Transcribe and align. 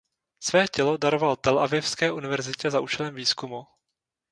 Své 0.39 0.67
tělo 0.67 0.97
daroval 0.97 1.35
Telavivské 1.35 2.11
univerzitě 2.11 2.71
za 2.71 2.79
účelem 2.79 3.15
výzkumu. 3.15 3.67